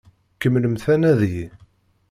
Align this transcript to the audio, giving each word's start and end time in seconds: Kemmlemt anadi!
Kemmlemt 0.39 0.85
anadi! 0.93 1.51